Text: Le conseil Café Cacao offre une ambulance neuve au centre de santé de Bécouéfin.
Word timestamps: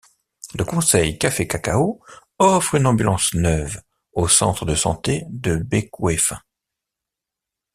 Le 0.57 0.65
conseil 0.65 1.19
Café 1.19 1.45
Cacao 1.47 2.01
offre 2.39 2.73
une 2.73 2.87
ambulance 2.87 3.35
neuve 3.35 3.83
au 4.13 4.27
centre 4.27 4.65
de 4.65 4.73
santé 4.73 5.25
de 5.29 5.57
Bécouéfin. 5.57 6.41